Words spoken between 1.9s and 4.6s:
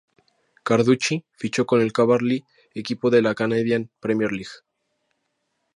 Cavalry, equipo de la Canadian Premier League.